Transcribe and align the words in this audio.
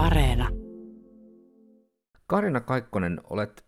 Areena. 0.00 0.48
Karina 2.26 2.60
Kaikkonen, 2.60 3.20
olet 3.30 3.64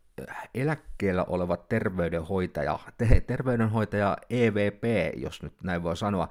eläkkeellä 0.54 1.24
oleva 1.24 1.56
terveydenhoitaja, 1.56 2.78
te, 2.98 3.20
terveydenhoitaja 3.20 4.16
EVP, 4.30 4.82
jos 5.16 5.42
nyt 5.42 5.52
näin 5.62 5.82
voi 5.82 5.96
sanoa. 5.96 6.28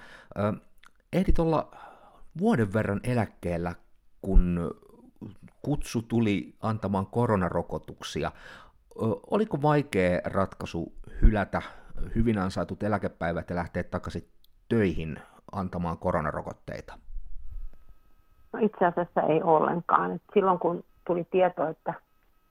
Ehdit 1.14 1.40
olla 1.40 1.76
vuoden 2.40 2.74
verran 2.74 3.00
eläkkeellä, 3.04 3.76
kun 4.22 4.72
kutsu 5.62 6.02
tuli 6.02 6.56
antamaan 6.62 7.08
koronarokotuksia. 7.08 8.32
Oliko 9.32 9.62
vaikea 9.62 10.22
ratkaisu 10.24 10.94
hylätä 11.22 11.62
hyvin 12.16 12.38
ansaitut 12.38 12.84
eläkepäivät 12.84 13.50
ja 13.50 13.56
lähteä 13.56 13.84
takaisin 13.84 14.28
töihin 14.70 15.20
antamaan 15.52 15.98
koronarokotteita? 15.98 17.00
Itse 18.62 18.86
asiassa 18.86 19.22
ei 19.22 19.44
ollenkaan. 19.44 20.12
Et 20.12 20.22
silloin 20.34 20.60
kun 20.60 20.84
tuli 21.08 21.28
tieto, 21.32 21.68
että 21.68 21.94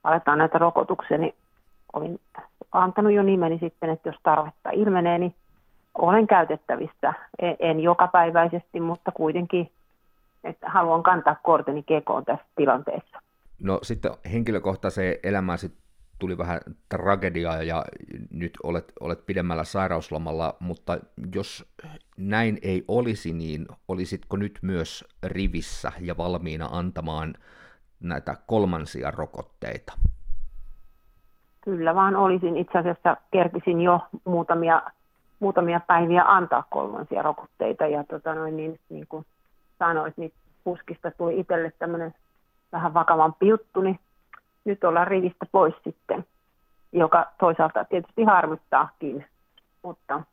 aletaan 0.03 0.37
näitä 0.37 0.57
rokotuksia, 0.57 1.17
niin 1.17 1.35
olin 1.93 2.19
antanut 2.71 3.13
jo 3.13 3.23
nimeni 3.23 3.59
sitten, 3.59 3.89
että 3.89 4.09
jos 4.09 4.17
tarvetta 4.23 4.69
ilmenee, 4.69 5.17
niin 5.17 5.35
olen 5.97 6.27
käytettävissä. 6.27 7.13
En, 7.39 7.55
en 7.59 7.79
jokapäiväisesti, 7.79 8.79
mutta 8.79 9.11
kuitenkin 9.11 9.71
että 10.43 10.69
haluan 10.69 11.03
kantaa 11.03 11.35
korteni 11.43 11.83
kekoon 11.83 12.25
tässä 12.25 12.45
tilanteessa. 12.55 13.21
No 13.59 13.79
sitten 13.81 14.11
henkilökohtaiseen 14.33 15.15
elämään 15.23 15.57
sit 15.57 15.73
tuli 16.21 16.37
vähän 16.37 16.59
tragediaa 16.89 17.63
ja 17.63 17.85
nyt 18.31 18.53
olet, 18.63 18.93
olet 18.99 19.25
pidemmällä 19.25 19.63
sairauslomalla, 19.63 20.55
mutta 20.59 20.97
jos 21.35 21.73
näin 22.17 22.57
ei 22.61 22.85
olisi, 22.87 23.33
niin 23.33 23.65
olisitko 23.87 24.37
nyt 24.37 24.59
myös 24.61 25.05
rivissä 25.23 25.91
ja 25.99 26.17
valmiina 26.17 26.69
antamaan 26.71 27.33
näitä 27.99 28.37
kolmansia 28.47 29.11
rokotteita? 29.11 29.93
Kyllä 31.61 31.95
vaan 31.95 32.15
olisin. 32.15 32.57
Itse 32.57 32.77
asiassa 32.77 33.17
kerkisin 33.31 33.81
jo 33.81 33.99
muutamia, 34.25 34.81
muutamia 35.39 35.79
päiviä 35.87 36.23
antaa 36.23 36.63
kolmansia 36.69 37.21
rokotteita 37.21 37.87
ja 37.87 38.03
tota 38.03 38.35
noin, 38.35 38.57
niin, 38.57 38.79
niin 38.89 39.07
kuin 39.07 39.25
sanoit, 39.79 40.17
niin 40.17 40.33
puskista 40.63 41.11
tuli 41.11 41.39
itselle 41.39 41.71
tämmöinen 41.79 42.13
vähän 42.71 42.93
vakavampi 42.93 43.47
juttu, 43.47 43.81
niin 43.81 43.99
nyt 44.65 44.83
ollaan 44.83 45.07
rivistä 45.07 45.45
pois 45.51 45.73
sitten, 45.83 46.25
joka 46.91 47.31
toisaalta 47.39 47.85
tietysti 47.85 48.23
harmittaakin, 48.23 49.25
mutta 49.83 50.23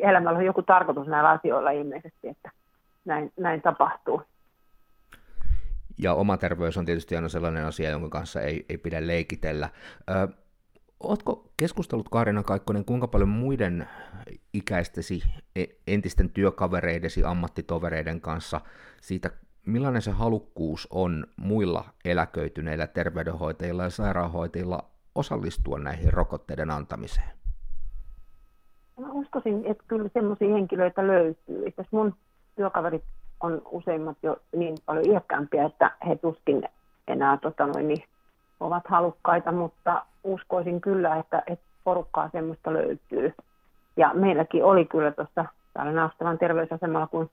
elämällä 0.00 0.38
on 0.38 0.44
joku 0.44 0.62
tarkoitus 0.62 1.06
näillä 1.06 1.30
asioilla 1.30 1.70
ilmeisesti, 1.70 2.28
että 2.28 2.50
näin, 3.04 3.32
näin 3.36 3.62
tapahtuu. 3.62 4.22
Ja 5.98 6.14
oma 6.14 6.36
terveys 6.36 6.76
on 6.76 6.84
tietysti 6.84 7.16
aina 7.16 7.28
sellainen 7.28 7.64
asia, 7.64 7.90
jonka 7.90 8.08
kanssa 8.08 8.40
ei, 8.40 8.66
ei 8.68 8.78
pidä 8.78 9.06
leikitellä. 9.06 9.68
Ö, 10.10 10.28
Oletko 11.00 11.50
keskustellut 11.56 12.08
Kaarina 12.08 12.42
Kaikkonen 12.42 12.84
kuinka 12.84 13.08
paljon 13.08 13.28
muiden 13.28 13.88
ikäistesi, 14.52 15.22
e, 15.56 15.64
entisten 15.86 16.30
työkavereidesi, 16.30 17.24
ammattitovereiden 17.24 18.20
kanssa 18.20 18.60
siitä, 19.00 19.30
millainen 19.68 20.02
se 20.02 20.10
halukkuus 20.10 20.88
on 20.90 21.26
muilla 21.36 21.84
eläköityneillä 22.04 22.86
terveydenhoitajilla 22.86 23.82
ja 23.82 23.90
sairaanhoitajilla 23.90 24.82
osallistua 25.14 25.78
näihin 25.78 26.12
rokotteiden 26.12 26.70
antamiseen? 26.70 27.28
Mä 29.00 29.12
uskoisin, 29.12 29.64
että 29.64 29.84
kyllä 29.88 30.08
sellaisia 30.12 30.48
henkilöitä 30.48 31.06
löytyy. 31.06 31.66
Että 31.66 31.84
mun 31.90 32.14
työkaverit 32.56 33.04
on 33.40 33.62
useimmat 33.70 34.16
jo 34.22 34.36
niin 34.56 34.76
paljon 34.86 35.06
iäkkäämpiä, 35.10 35.64
että 35.64 35.90
he 36.08 36.16
tuskin 36.16 36.62
enää 37.08 37.36
tota 37.36 37.66
noin, 37.66 37.88
niin 37.88 38.04
ovat 38.60 38.82
halukkaita, 38.88 39.52
mutta 39.52 40.04
uskoisin 40.24 40.80
kyllä, 40.80 41.16
että, 41.16 41.42
että 41.46 41.64
porukkaa 41.84 42.30
semmoista 42.32 42.72
löytyy. 42.72 43.34
Ja 43.96 44.10
meilläkin 44.14 44.64
oli 44.64 44.84
kyllä 44.84 45.10
tuossa 45.10 45.44
täällä 45.74 45.92
Naustavan 45.92 46.38
terveysasemalla, 46.38 47.06
kun 47.06 47.30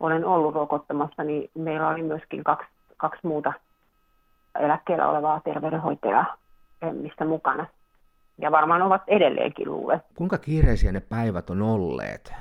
olen 0.00 0.24
ollut 0.24 0.54
rokottamassa, 0.54 1.24
niin 1.24 1.50
meillä 1.54 1.88
oli 1.88 2.02
myöskin 2.02 2.44
kaksi, 2.44 2.68
kaksi 2.96 3.26
muuta 3.26 3.52
eläkkeellä 4.60 5.08
olevaa 5.08 5.40
terveydenhoitajaa 5.40 6.36
missä 6.92 7.24
mukana. 7.24 7.66
Ja 8.38 8.50
varmaan 8.50 8.82
ovat 8.82 9.02
edelleenkin 9.06 9.70
luulet. 9.70 10.02
Kuinka 10.14 10.38
kiireisiä 10.38 10.92
ne 10.92 11.00
päivät 11.00 11.50
on 11.50 11.62
olleet? 11.62 12.32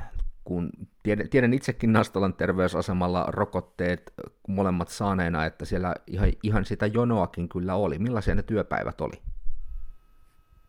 Kun 0.43 0.69
tiedän, 1.03 1.29
tiedän 1.29 1.53
itsekin 1.53 1.93
Nastolan 1.93 2.33
terveysasemalla 2.33 3.25
rokotteet 3.27 4.13
molemmat 4.47 4.87
saaneena, 4.87 5.45
että 5.45 5.65
siellä 5.65 5.93
ihan, 6.07 6.29
ihan 6.43 6.65
sitä 6.65 6.85
jonoakin 6.85 7.49
kyllä 7.49 7.75
oli. 7.75 7.99
Millaisia 7.99 8.35
ne 8.35 8.43
työpäivät 8.43 9.01
oli? 9.01 9.15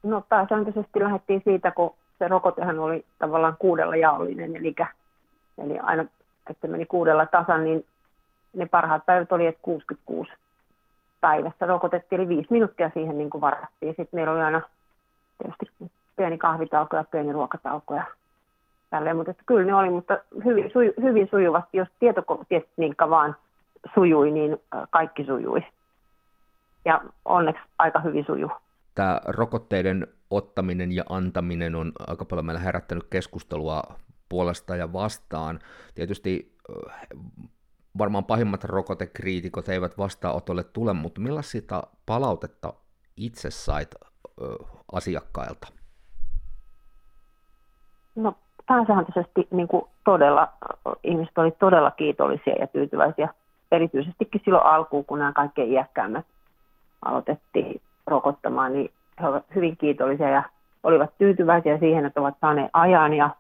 No 0.03 0.20
pääsääntöisesti 0.28 1.00
lähdettiin 1.00 1.43
siitä, 1.44 1.70
kun 1.70 1.94
se 2.19 2.28
rokotehan 2.28 2.78
oli 2.78 3.05
tavallaan 3.19 3.56
kuudella 3.59 3.97
jaollinen, 3.97 4.56
eli, 4.56 4.75
eli 5.59 5.78
aina, 5.78 6.05
että 6.51 6.69
meni 6.69 6.87
kuudella 6.87 7.27
tasan, 7.27 7.65
niin 7.65 7.87
ne 8.53 8.67
parhaat 8.67 9.07
päivät 9.07 9.33
oli, 9.33 9.47
että 9.47 9.63
66 9.63 10.33
päivässä 11.21 11.67
rokotettiin, 11.67 12.21
eli 12.21 12.29
viisi 12.29 12.47
minuuttia 12.51 12.91
siihen 12.95 13.19
niin 13.19 13.31
kuin 13.31 13.41
varattiin. 13.41 13.95
Sitten 13.97 14.09
meillä 14.13 14.33
oli 14.33 14.41
aina 14.41 14.63
tietysti 15.39 15.93
pieni 16.17 16.39
kahvitauko 16.39 16.97
ja 16.97 17.05
pieni 17.05 17.33
ruokatauko 17.33 17.95
ja 17.95 18.05
tälleen, 18.91 19.17
mutta 19.17 19.31
että 19.31 19.43
kyllä 19.47 19.65
ne 19.65 19.75
oli, 19.75 19.91
mutta 19.91 20.19
hyvin, 20.45 20.71
suju, 20.73 20.93
hyvin 21.03 21.29
sujuvasti, 21.31 21.77
jos 21.77 21.89
tietotekniikka 21.99 23.11
vaan 23.11 23.37
sujui, 23.95 24.31
niin 24.31 24.57
kaikki 24.91 25.25
sujui. 25.25 25.65
Ja 26.85 27.01
onneksi 27.25 27.63
aika 27.79 28.01
hyvin 28.01 28.25
sujuu 28.25 28.51
tämä 28.99 29.21
rokotteiden 29.27 30.07
ottaminen 30.31 30.93
ja 30.93 31.05
antaminen 31.09 31.75
on 31.75 31.93
aika 32.07 32.25
paljon 32.25 32.47
meillä 32.47 32.61
herättänyt 32.61 33.07
keskustelua 33.11 33.83
puolesta 34.28 34.77
ja 34.77 34.93
vastaan. 34.93 35.59
Tietysti 35.94 36.56
varmaan 37.99 38.25
pahimmat 38.25 38.65
rokotekriitikot 38.65 39.69
eivät 39.69 39.99
vastaanotolle 39.99 40.65
tule, 40.65 40.93
mutta 40.93 41.21
millaista 41.21 41.83
palautetta 42.06 42.72
itse 43.17 43.50
sait 43.50 43.94
asiakkailta? 44.93 45.69
No 48.15 48.34
pääsääntöisesti 48.67 49.49
niin 49.50 49.69
kuin 49.69 49.83
todella, 50.05 50.53
ihmiset 51.05 51.38
olivat 51.38 51.59
todella 51.59 51.91
kiitollisia 51.91 52.55
ja 52.61 52.67
tyytyväisiä, 52.67 53.28
erityisestikin 53.72 54.41
silloin 54.44 54.67
alkuun, 54.67 55.05
kun 55.05 55.19
nämä 55.19 55.33
kaikkein 55.33 55.72
iäkkäämmät 55.72 56.27
aloitettiin 57.03 57.81
rokottamaan, 58.06 58.72
niin 58.72 58.91
he 59.21 59.28
ovat 59.28 59.44
hyvin 59.55 59.77
kiitollisia 59.77 60.28
ja 60.28 60.43
olivat 60.83 61.19
tyytyväisiä 61.19 61.78
siihen, 61.78 62.05
että 62.06 62.21
ovat 62.21 62.34
saaneet 62.41 62.71
ajan 62.72 63.15
ja 63.15 63.31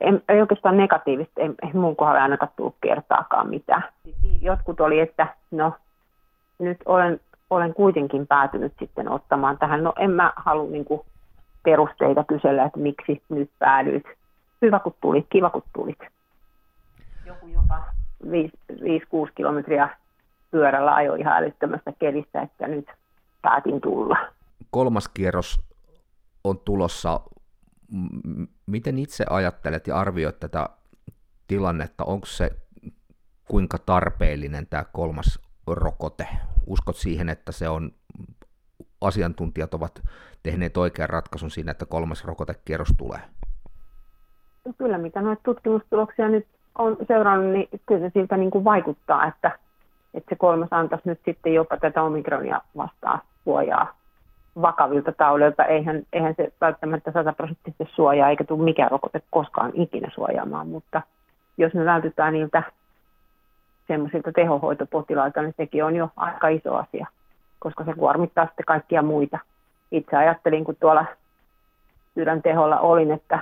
en, 0.00 0.22
ei 0.28 0.40
oikeastaan 0.40 0.76
negatiivista, 0.76 1.40
ei, 1.40 1.50
ei 1.62 1.72
mun 1.72 1.96
kohdalla 1.96 2.22
ainakaan 2.22 2.52
tullut 2.56 2.76
kertaakaan 2.80 3.48
mitään. 3.48 3.84
Jotkut 4.40 4.80
oli, 4.80 5.00
että 5.00 5.26
no 5.50 5.72
nyt 6.58 6.78
olen, 6.86 7.20
olen 7.50 7.74
kuitenkin 7.74 8.26
päätynyt 8.26 8.72
sitten 8.78 9.08
ottamaan 9.08 9.58
tähän. 9.58 9.84
No 9.84 9.92
en 9.98 10.10
mä 10.10 10.32
halua 10.36 10.70
niin 10.70 10.86
perusteita 11.62 12.24
kysellä, 12.24 12.64
että 12.64 12.78
miksi 12.78 13.22
nyt 13.28 13.50
päädyit. 13.58 14.04
Hyvä 14.62 14.78
kun 14.78 14.94
tulit, 15.00 15.26
kiva 15.28 15.50
kun 15.50 15.62
tulit. 15.72 15.98
Joku 17.26 17.46
jopa 17.46 17.82
5-6 18.26 18.28
kilometriä 19.34 19.88
pyörällä 20.50 20.94
ajoi 20.94 21.20
ihan 21.20 21.36
älyttömästä 21.36 21.92
kelistä, 21.98 22.42
että 22.42 22.68
nyt 22.68 22.88
päätin 23.42 23.80
tulla. 23.80 24.16
Kolmas 24.70 25.08
kierros 25.08 25.60
on 26.44 26.58
tulossa. 26.58 27.20
Miten 28.66 28.98
itse 28.98 29.24
ajattelet 29.30 29.86
ja 29.86 29.96
arvioit 29.96 30.40
tätä 30.40 30.68
tilannetta? 31.46 32.04
Onko 32.04 32.26
se 32.26 32.50
kuinka 33.44 33.78
tarpeellinen 33.78 34.66
tämä 34.66 34.84
kolmas 34.92 35.38
rokote? 35.66 36.28
Uskot 36.66 36.96
siihen, 36.96 37.28
että 37.28 37.52
se 37.52 37.68
on, 37.68 37.90
asiantuntijat 39.00 39.74
ovat 39.74 40.02
tehneet 40.42 40.76
oikean 40.76 41.08
ratkaisun 41.08 41.50
siinä, 41.50 41.70
että 41.70 41.86
kolmas 41.86 42.24
rokotekierros 42.24 42.94
tulee? 42.98 43.20
No 44.64 44.72
kyllä, 44.78 44.98
mitä 44.98 45.20
noita 45.20 45.42
tutkimustuloksia 45.42 46.28
nyt 46.28 46.46
on 46.78 46.96
seurannut, 47.08 47.52
niin 47.52 47.68
kyllä 47.86 48.10
siltä 48.14 48.36
niin 48.36 48.50
kuin 48.50 48.64
vaikuttaa, 48.64 49.26
että, 49.26 49.58
että 50.14 50.28
se 50.28 50.36
kolmas 50.36 50.68
antaisi 50.70 51.08
nyt 51.08 51.20
sitten 51.24 51.54
jopa 51.54 51.76
tätä 51.76 52.02
omikronia 52.02 52.60
vastaan 52.76 53.20
suojaa 53.44 53.99
vakavilta 54.62 55.12
taudeilta. 55.12 55.64
Eihän, 55.64 56.02
eihän 56.12 56.34
se 56.36 56.52
välttämättä 56.60 57.12
sataprosenttisesti 57.12 57.88
suojaa, 57.94 58.28
eikä 58.28 58.44
tule 58.44 58.64
mikään 58.64 58.90
rokote 58.90 59.22
koskaan 59.30 59.72
ikinä 59.74 60.10
suojaamaan, 60.14 60.68
mutta 60.68 61.02
jos 61.58 61.74
me 61.74 61.84
vältytään 61.84 62.32
niiltä 62.32 62.62
semmoisilta 63.88 64.32
tehohoitopotilailta, 64.32 65.42
niin 65.42 65.54
sekin 65.56 65.84
on 65.84 65.96
jo 65.96 66.10
aika 66.16 66.48
iso 66.48 66.74
asia, 66.74 67.06
koska 67.58 67.84
se 67.84 67.94
kuormittaa 67.94 68.46
sitten 68.46 68.66
kaikkia 68.66 69.02
muita. 69.02 69.38
Itse 69.92 70.16
ajattelin, 70.16 70.64
kun 70.64 70.76
tuolla 70.80 71.04
sydänteholla 72.14 72.78
olin, 72.78 73.10
että, 73.10 73.38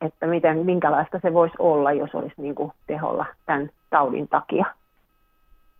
että 0.00 0.26
miten, 0.26 0.58
minkälaista 0.58 1.18
se 1.22 1.34
voisi 1.34 1.54
olla, 1.58 1.92
jos 1.92 2.14
olisi 2.14 2.34
niin 2.36 2.54
kuin 2.54 2.72
teholla 2.86 3.26
tämän 3.46 3.70
taudin 3.90 4.28
takia 4.28 4.66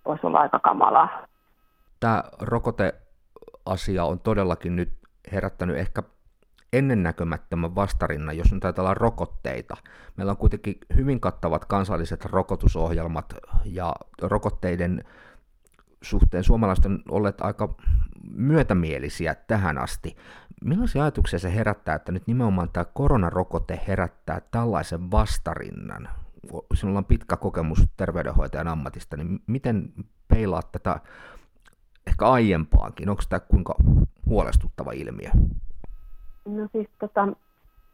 voisi 0.04 0.26
olla 0.26 0.40
aika 0.40 0.58
kamalaa. 0.58 1.26
Tämä 2.00 2.25
rokoteasia 3.69 4.05
on 4.05 4.20
todellakin 4.20 4.76
nyt 4.76 4.93
herättänyt 5.32 5.76
ehkä 5.76 6.03
ennennäkemättömän 6.73 7.75
vastarinnan, 7.75 8.37
jos 8.37 8.53
nyt 8.53 8.65
ajatellaan 8.65 8.97
rokotteita. 8.97 9.76
Meillä 10.17 10.31
on 10.31 10.37
kuitenkin 10.37 10.79
hyvin 10.97 11.20
kattavat 11.20 11.65
kansalliset 11.65 12.25
rokotusohjelmat 12.25 13.35
ja 13.65 13.94
rokotteiden 14.23 15.05
suhteen 16.03 16.44
suomalaiset 16.44 16.87
on 16.87 17.03
olleet 17.09 17.41
aika 17.41 17.75
myötämielisiä 18.31 19.35
tähän 19.35 19.79
asti. 19.79 20.17
Millaisia 20.64 21.03
ajatuksia 21.03 21.38
se 21.38 21.55
herättää, 21.55 21.94
että 21.94 22.12
nyt 22.12 22.26
nimenomaan 22.26 22.69
tämä 22.73 22.85
koronarokote 22.85 23.81
herättää 23.88 24.41
tällaisen 24.50 25.11
vastarinnan? 25.11 26.09
Sinulla 26.75 26.99
on 26.99 27.05
pitkä 27.05 27.37
kokemus 27.37 27.82
terveydenhoitajan 27.97 28.69
ammatista, 28.69 29.17
niin 29.17 29.43
miten 29.47 29.93
peilaat 30.29 30.73
tätä 30.73 31.00
ehkä 32.08 32.26
aiempaakin? 32.26 33.08
Onko 33.10 33.22
tämä 33.28 33.40
kuinka 33.40 33.75
huolestuttava 34.26 34.93
ilmiö? 34.93 35.31
No 36.44 36.69
siis 36.72 36.88
tota, 37.00 37.28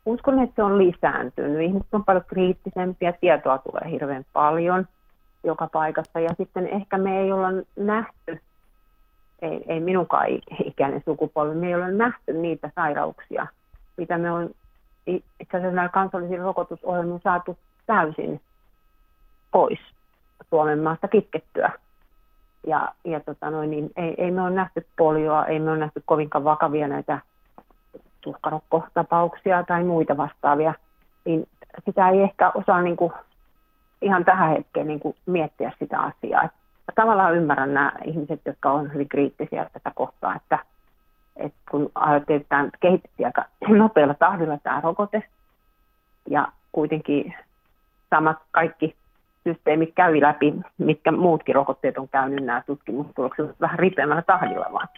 uskon, 0.07 0.43
että 0.43 0.57
se 0.57 0.63
on 0.63 0.79
lisääntynyt. 0.79 1.63
Ihmiset 1.63 1.95
on 1.95 2.05
paljon 2.05 2.25
kriittisempiä, 2.25 3.13
tietoa 3.13 3.59
tulee 3.59 3.91
hirveän 3.91 4.27
paljon 4.33 4.87
joka 5.45 5.69
paikassa. 5.73 6.21
Ja 6.21 6.35
sitten 6.39 6.67
ehkä 6.67 6.99
me 6.99 7.21
ei 7.21 7.33
olla 7.33 7.49
nähty, 7.77 8.41
ei, 9.43 9.65
ei 9.67 9.81
minunkaan 9.81 10.27
ikäinen 10.65 11.03
sukupolvi, 11.05 11.55
me 11.55 11.67
ei 11.67 11.75
ole 11.75 11.93
nähty 11.93 12.33
niitä 12.33 12.71
sairauksia, 12.75 13.47
mitä 13.97 14.19
me 14.19 14.31
on 14.31 14.51
itse 15.07 15.57
asiassa 15.57 15.75
näillä 15.75 15.89
kansallisilla 15.89 16.45
rokotusohjelmilla 16.45 17.21
saatu 17.25 17.59
täysin 17.87 18.41
pois 19.51 19.79
Suomen 20.51 20.79
maasta 20.79 21.09
kitkettyä. 21.09 21.73
Ja, 22.67 22.93
ja 23.05 23.21
tota 23.21 23.51
noin, 23.51 23.71
niin 23.71 23.91
ei, 23.97 24.15
ei 24.19 24.31
me 24.31 24.43
ole 24.43 24.51
nähty 24.51 24.87
polioa, 24.99 25.47
ei 25.47 25.59
me 25.59 25.71
ole 25.71 25.79
nähty 25.79 26.03
kovinkaan 26.07 26.45
vakavia 26.45 26.89
näitä 26.89 27.19
tuhkarokkotapauksia 28.21 29.63
tai 29.63 29.85
muita 29.85 30.17
vastaavia, 30.17 30.75
niin 31.25 31.49
sitä 31.85 32.09
ei 32.09 32.21
ehkä 32.21 32.51
osaa 32.55 32.83
niin 32.83 32.97
kuin 32.97 33.13
ihan 34.03 34.25
tähän 34.25 34.51
hetkeen 34.51 34.87
niin 34.87 35.01
kuin 35.01 35.17
miettiä 35.27 35.73
sitä 35.79 36.01
asiaa. 36.01 36.45
Että 36.45 36.93
tavallaan 36.95 37.37
ymmärrän 37.37 37.75
nämä 37.75 37.93
ihmiset, 38.05 38.41
jotka 38.45 38.73
on 38.73 38.93
hyvin 38.93 39.09
kriittisiä 39.09 39.71
tätä 39.73 39.93
kohtaa, 39.95 40.35
että, 40.37 40.59
että 41.37 41.59
kun 41.71 41.91
tämä 42.49 42.69
kehitettiin 42.81 43.27
aika 43.27 43.45
nopealla 43.69 44.15
tahdilla 44.15 44.59
tämä 44.59 44.81
rokote, 44.81 45.23
ja 46.31 46.49
kuitenkin 46.73 47.35
samat 48.11 48.37
kaikki 48.51 48.97
systeemit 49.45 49.93
kävi 49.95 50.21
läpi, 50.21 50.55
mitkä 50.79 51.13
muutkin 51.13 51.55
rokotteet 51.55 51.99
on 51.99 52.09
käynyt 52.09 52.45
nämä 52.45 52.63
tutkimustulokset 52.67 53.61
vähän 53.61 53.79
ripeämmällä 53.79 54.23
tahdilla 54.23 54.67
vaan. 54.73 54.89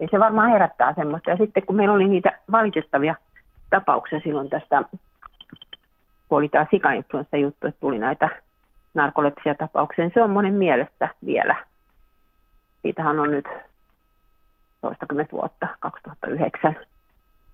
Ja 0.00 0.08
se 0.10 0.20
varmaan 0.20 0.50
herättää 0.50 0.94
semmoista. 0.94 1.30
Ja 1.30 1.36
sitten 1.36 1.66
kun 1.66 1.76
meillä 1.76 1.94
oli 1.94 2.08
niitä 2.08 2.38
valitettavia 2.52 3.14
tapauksia 3.70 4.20
silloin 4.20 4.50
tästä, 4.50 4.82
kun 6.28 6.38
oli 6.38 6.48
tämä 6.48 6.66
sikainfluenssa 6.70 7.36
juttu, 7.36 7.66
että 7.66 7.80
tuli 7.80 7.98
näitä 7.98 8.28
narkolepsia 8.94 9.54
tapauksia, 9.54 10.04
niin 10.04 10.14
se 10.14 10.22
on 10.22 10.30
monen 10.30 10.54
mielestä 10.54 11.08
vielä. 11.26 11.56
Siitähän 12.82 13.20
on 13.20 13.30
nyt 13.30 13.48
toistakymmentä 14.80 15.32
vuotta, 15.32 15.68
2009, 15.80 16.76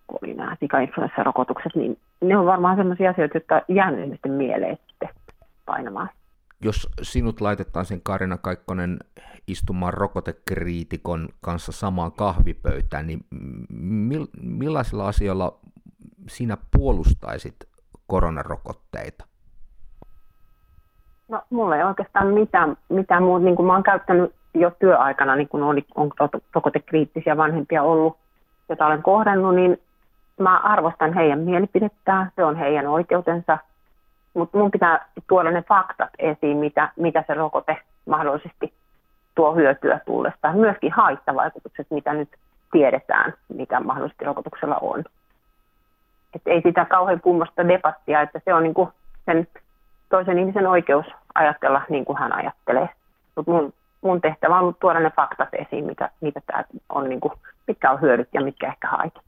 kun 0.06 0.19
oli 0.23 0.35
nämä 0.35 0.56
sikainfluenssarokotukset, 0.61 1.75
niin 1.75 1.99
ne 2.20 2.37
on 2.37 2.47
varmaan 2.47 2.76
sellaisia 2.76 3.11
asioita, 3.11 3.37
jotka 3.37 3.62
jäänyt 3.69 4.05
ihmisten 4.05 4.32
mieleen 4.32 4.79
sitten 4.88 5.08
painamaan 5.67 6.11
jos 6.62 6.89
sinut 7.03 7.41
laitetaan 7.41 7.85
sen 7.85 8.01
Karina 8.03 8.39
Kaikkonen 8.39 8.99
istumaan 9.47 9.95
rokotekriitikon 9.95 11.29
kanssa 11.41 11.73
samaan 11.73 12.12
kahvipöytään, 12.12 13.07
niin 13.07 13.21
millaisilla 14.43 15.09
asioilla 15.09 15.59
sinä 16.29 16.57
puolustaisit 16.77 17.57
koronarokotteita? 18.07 19.25
No, 21.29 21.43
mulla 21.51 21.77
ei 21.77 21.83
oikeastaan 21.83 22.27
mitään, 22.27 22.77
mitään 22.89 23.23
muuta. 23.23 23.45
Niin 23.45 23.57
kuin 23.57 23.67
mä 23.67 23.73
oon 23.73 23.83
käyttänyt 23.83 24.35
jo 24.55 24.71
työaikana, 24.79 25.37
niin 25.37 25.49
kun 25.49 25.62
on, 25.62 25.77
on 25.95 26.11
rokotekriittisiä 26.55 27.37
vanhempia 27.37 27.83
ollut, 27.83 28.17
joita 28.69 28.87
olen 28.87 29.03
kohdannut, 29.03 29.55
niin 29.55 29.79
mä 30.39 30.59
arvostan 30.59 31.15
heidän 31.15 31.39
mielipidettään. 31.39 32.31
Se 32.37 32.45
on 32.45 32.57
heidän 32.57 32.87
oikeutensa– 32.87 33.59
mutta 34.35 34.59
mun 34.59 34.71
pitää 34.71 35.06
tuoda 35.29 35.50
ne 35.50 35.62
faktat 35.62 36.11
esiin, 36.19 36.56
mitä, 36.56 36.88
mitä 36.97 37.25
se 37.27 37.35
rokote 37.35 37.79
mahdollisesti 38.06 38.73
tuo 39.35 39.55
hyötyä 39.55 40.00
tullesta. 40.06 40.53
Myöskin 40.53 40.93
haittavaikutukset, 40.93 41.87
mitä 41.91 42.12
nyt 42.12 42.29
tiedetään, 42.73 43.35
mitä 43.49 43.81
mahdollisesti 43.81 44.25
rokotuksella 44.25 44.77
on. 44.81 45.05
Et 46.35 46.43
ei 46.47 46.62
sitä 46.62 46.85
kauhean 46.85 47.21
kummosta 47.21 47.69
debattia, 47.69 48.21
että 48.21 48.41
se 48.44 48.55
on 48.55 48.62
niinku 48.62 48.93
sen 49.27 49.49
toisen 50.09 50.38
ihmisen 50.38 50.67
oikeus 50.67 51.06
ajatella 51.35 51.83
niin 51.88 52.05
kuin 52.05 52.19
hän 52.19 52.33
ajattelee. 52.33 52.88
Mutta 53.37 53.50
mun, 53.50 53.73
mun 54.00 54.21
tehtävä 54.21 54.59
on 54.59 54.75
tuoda 54.81 55.00
ne 55.00 55.11
faktat 55.17 55.49
esiin, 55.53 55.85
mitä, 55.85 56.11
mitä 56.21 56.41
tää 56.47 56.65
on, 56.88 57.09
niinku, 57.09 57.33
mitkä 57.67 57.91
on 57.91 58.00
hyödyt 58.00 58.29
ja 58.33 58.41
mitkä 58.41 58.67
ehkä 58.67 58.88
haitat. 58.88 59.25